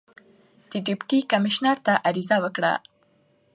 د 0.71 0.73
ډیپټي 0.85 1.19
کمیشنر 1.31 1.77
ته 1.85 1.93
عریضه 2.07 2.37
وکړه. 2.43 2.73